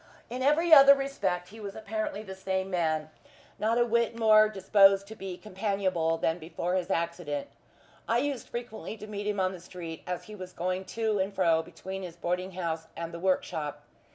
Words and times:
In 0.31 0.41
every 0.41 0.73
other 0.73 0.95
respect 0.95 1.49
he 1.49 1.59
was 1.59 1.75
apparently 1.75 2.23
the 2.23 2.33
same; 2.33 2.71
not 3.59 3.77
a 3.77 3.85
whit 3.85 4.17
more 4.17 4.49
disposed 4.49 5.05
to 5.09 5.15
be 5.15 5.37
companionable 5.37 6.17
than 6.17 6.39
before 6.39 6.73
his 6.73 6.89
accident. 6.89 7.49
I 8.09 8.17
used 8.17 8.49
frequently 8.49 8.97
to 8.97 9.05
meet 9.05 9.27
him 9.27 9.39
on 9.39 9.51
the 9.51 9.59
street, 9.59 10.01
as 10.07 10.23
he 10.23 10.33
was 10.33 10.53
going 10.53 10.85
to 10.97 11.19
and 11.19 11.31
fro 11.31 11.61
between 11.61 12.01
his 12.01 12.15
boarding 12.15 12.53
house 12.53 12.87
and 12.97 13.13
the 13.13 13.19
work 13.19 13.43
shop. 13.43 13.83